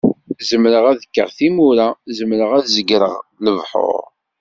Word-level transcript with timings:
Zemreɣ 0.49 0.85
ad 0.91 0.99
kkeɣ 1.07 1.29
timura 1.37 1.87
zemreɣ 2.17 2.49
ad 2.57 2.65
zegreɣ 2.75 3.15
lebḥur. 3.43 4.05